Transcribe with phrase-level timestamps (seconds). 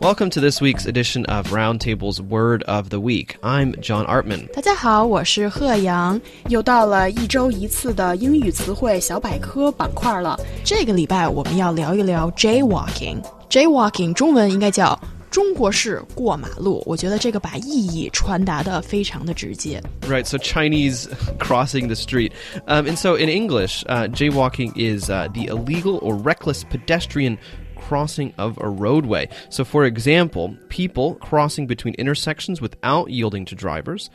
[0.00, 3.36] Welcome to this week's edition of Roundtable's Word of the Week.
[3.42, 4.48] I'm John Artman.
[4.52, 6.20] 大家好，我是贺阳。
[6.48, 10.38] 又到了一周一次的英语词汇小百科板块了。
[10.62, 14.98] 这个礼拜我们要聊一聊 jaywalking。jaywalking 中文应该叫
[15.30, 16.82] 中国式过马路。
[16.84, 19.82] 我觉得这个把意义传达的非常的直接。
[20.02, 22.32] Right, so Chinese crossing the street.
[22.66, 27.38] Um, and so in English, uh, jaywalking is uh, the illegal or reckless pedestrian
[27.79, 29.29] crossing of a roadway.
[29.49, 34.09] So, for example, people crossing between intersections without yielding to drivers,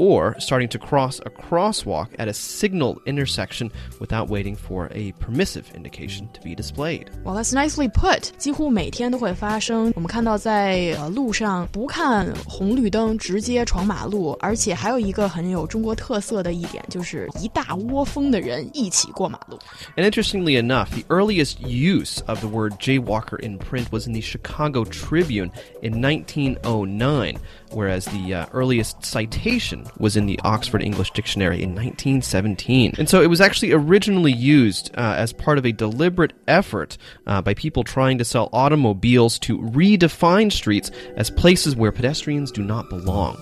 [0.00, 5.64] or starting to cross a crosswalk at a signal intersection without waiting for a permissive
[5.74, 7.08] indication to be displayed.
[7.24, 8.30] Well, that's nicely put。
[8.36, 9.92] 几乎每天都会发生。
[9.94, 19.58] 我们看到在呃路上不看红绿灯直接闯马路，而且还有一个很有中国特色的一点，就是一大窝蜂的人一起过马路。
[19.96, 24.20] And interestingly enough, the earliest use of the word jaywalker in print was in the
[24.20, 27.38] Chicago Tribune in 1909,
[27.73, 32.95] whereas the uh, earliest citation was in the Oxford English Dictionary in 1917.
[32.97, 37.41] And so it was actually originally used uh, as part of a deliberate effort uh,
[37.41, 42.89] by people trying to sell automobiles to redefine streets as places where pedestrians do not
[42.89, 43.41] belong.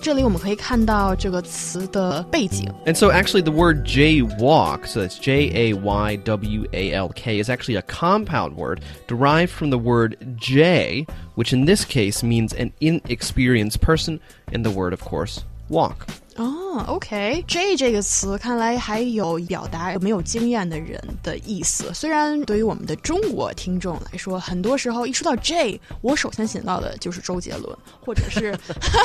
[2.86, 7.38] And so actually the word jaywalk, so that's J A Y W A L K,
[7.38, 12.52] is actually a compound word derived from the word jay, which in this case means
[12.52, 14.19] an inexperienced person
[14.52, 16.08] and the word, of course, walk.
[16.38, 16.69] Oh.
[16.72, 21.92] 嗯，OK，这这个词看来还有表达没有经验的人的意思。
[21.92, 28.56] 虽然对于我们的中国听众来说，很多时候一说到 J，我首先想到的就是周杰伦，或者是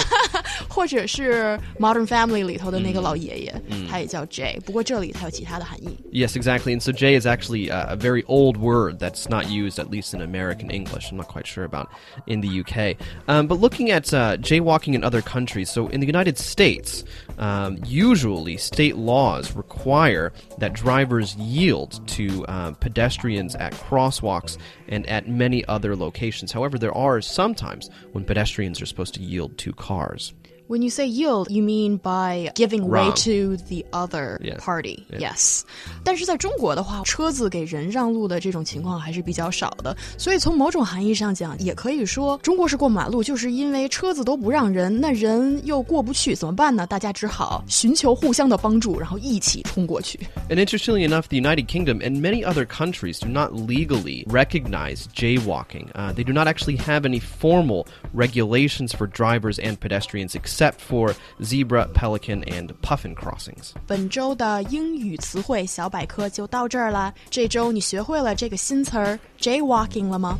[0.70, 4.60] 或者是 Modern Family 里头的那个老爷爷，嗯、他也叫 J。
[4.64, 5.98] 不过这里它有其他的含义。
[6.14, 6.78] Yes, exactly.
[6.78, 10.22] And so jay is actually a very old word that's not used, at least in
[10.22, 11.10] American English.
[11.12, 11.88] I'm not quite sure about
[12.28, 12.96] in the UK.
[13.28, 17.04] Um, but looking at uh, jaywalking in other countries, so in the United States.
[17.40, 24.58] Uh, um, usually state laws require that drivers yield to uh, pedestrians at crosswalks
[24.90, 26.52] and at many other locations.
[26.52, 30.34] However, there are sometimes when pedestrians are supposed to yield to cars.
[30.69, 33.15] When you say yield, you mean by giving way Wrong.
[33.25, 34.57] to the other Yeah.
[34.59, 35.05] party.
[35.11, 35.33] Yeah.
[35.33, 35.63] Yes.
[36.05, 46.87] 但是在中国的话，车子给人让路的这种情况还是比较少的，所以从某种含义上讲，也可以说中国式过马路就是因为车子都不让人，那人又过不去，怎么办呢？
[46.87, 50.21] 大家只好寻求互相的帮助，然后一起冲过去。
[50.49, 55.87] And interestingly enough, the United Kingdom and many other countries do not legally recognize jaywalking.
[55.95, 61.15] Uh, they do not actually have any formal regulations for drivers and pedestrians except for
[61.43, 63.73] zebra, pelican, and puffin crossings.
[63.87, 67.13] 本周的英语词汇小百科就到这儿啦。
[67.29, 70.39] 这周你学会了这个新词儿 jaywalking 了吗？